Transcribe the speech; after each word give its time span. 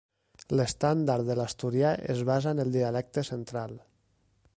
L'estàndard 0.59 1.27
de 1.27 1.35
l'asturià 1.39 1.91
es 2.13 2.23
basa 2.31 2.55
en 2.57 2.63
el 2.65 2.73
dialecte 2.77 3.25
central. 3.31 3.77